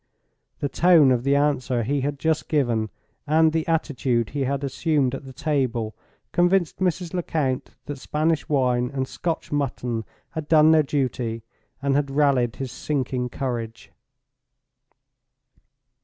The 0.61 0.67
tone 0.67 1.11
of 1.11 1.23
the 1.23 1.35
answer 1.35 1.83
he 1.83 2.01
had 2.01 2.17
just 2.17 2.47
given, 2.49 2.89
and 3.27 3.53
the 3.53 3.67
attitude 3.67 4.31
he 4.31 4.41
assumed 4.45 5.13
at 5.13 5.25
the 5.25 5.31
table, 5.31 5.95
convinced 6.31 6.79
Mrs. 6.79 7.13
Lecount 7.13 7.69
that 7.85 7.99
Spanish 7.99 8.49
wine 8.49 8.89
and 8.91 9.07
Scotch 9.07 9.51
mutton 9.51 10.03
had 10.31 10.47
done 10.47 10.71
their 10.71 10.81
duty, 10.81 11.43
and 11.83 11.93
had 11.93 12.09
rallied 12.09 12.55
his 12.55 12.71
sinking 12.71 13.29
courage. 13.29 13.91